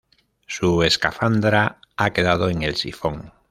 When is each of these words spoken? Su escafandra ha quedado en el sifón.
Su 0.47 0.81
escafandra 0.81 1.79
ha 1.95 2.09
quedado 2.11 2.49
en 2.49 2.63
el 2.63 2.75
sifón. 2.75 3.31